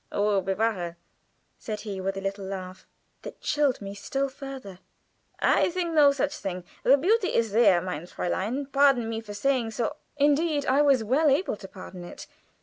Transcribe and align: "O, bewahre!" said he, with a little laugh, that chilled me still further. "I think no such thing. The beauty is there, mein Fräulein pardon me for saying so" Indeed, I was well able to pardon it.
"O, 0.11 0.41
bewahre!" 0.41 0.95
said 1.59 1.81
he, 1.81 2.01
with 2.01 2.17
a 2.17 2.21
little 2.21 2.43
laugh, 2.43 2.87
that 3.21 3.39
chilled 3.39 3.81
me 3.83 3.93
still 3.93 4.29
further. 4.29 4.79
"I 5.39 5.69
think 5.69 5.93
no 5.93 6.11
such 6.11 6.35
thing. 6.35 6.63
The 6.81 6.97
beauty 6.97 7.35
is 7.35 7.51
there, 7.51 7.79
mein 7.81 8.07
Fräulein 8.07 8.71
pardon 8.71 9.07
me 9.07 9.21
for 9.21 9.35
saying 9.35 9.69
so" 9.69 9.97
Indeed, 10.17 10.65
I 10.65 10.81
was 10.81 11.03
well 11.03 11.29
able 11.29 11.55
to 11.55 11.67
pardon 11.67 12.03
it. 12.03 12.25